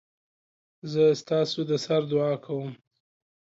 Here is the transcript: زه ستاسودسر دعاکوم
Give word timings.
زه 0.91 1.03
ستاسودسر 1.21 2.01
دعاکوم 2.11 2.69